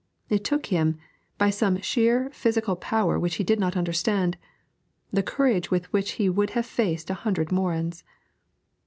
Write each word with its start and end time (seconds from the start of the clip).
It 0.29 0.43
took 0.43 0.65
from 0.65 0.75
him, 0.75 0.97
by 1.37 1.51
some 1.51 1.79
sheer 1.79 2.31
physical 2.31 2.75
power 2.75 3.19
which 3.19 3.35
he 3.35 3.43
did 3.43 3.59
not 3.59 3.77
understand, 3.77 4.35
the 5.13 5.21
courage 5.21 5.69
with 5.69 5.93
which 5.93 6.13
he 6.13 6.27
would 6.27 6.49
have 6.57 6.65
faced 6.65 7.11
a 7.11 7.21
hundred 7.21 7.51
Morins. 7.51 8.03